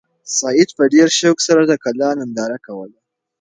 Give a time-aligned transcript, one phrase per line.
[0.37, 2.97] سعید په ډېر شوق سره د کلا ننداره کوله.